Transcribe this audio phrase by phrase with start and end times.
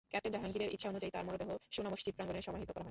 [0.11, 2.79] Captain জাহাঙ্গীরের ইচ্ছা অনুযায়ী তাঁর মরদেহ সোনামসজিদ প্রাঙ্গণে সমাহিত করা হয়।